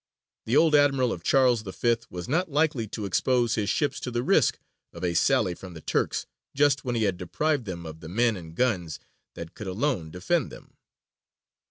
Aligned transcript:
The 0.47 0.57
old 0.57 0.73
admiral 0.73 1.13
of 1.13 1.21
Charles 1.21 1.61
V. 1.61 1.95
was 2.09 2.27
not 2.27 2.49
likely 2.49 2.87
to 2.87 3.05
expose 3.05 3.53
his 3.53 3.69
ships 3.69 3.99
to 3.99 4.09
the 4.09 4.23
risk 4.23 4.57
of 4.93 5.03
a 5.03 5.13
sally 5.13 5.53
from 5.53 5.75
the 5.75 5.79
Turks 5.81 6.25
just 6.55 6.83
when 6.83 6.95
he 6.95 7.03
had 7.03 7.17
deprived 7.17 7.65
them 7.65 7.85
of 7.85 7.99
the 7.99 8.09
men 8.09 8.35
and 8.35 8.55
guns 8.55 8.97
that 9.35 9.53
could 9.53 9.67
alone 9.67 10.09
defend 10.09 10.51
them. 10.51 10.73